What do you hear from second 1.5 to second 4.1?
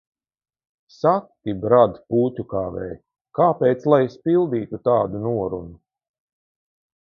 Bard, Pūķu Kāvēj, kāpēc lai